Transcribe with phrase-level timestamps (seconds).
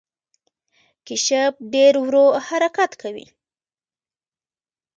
[1.05, 3.25] کیشپ ډیر ورو حرکت کوي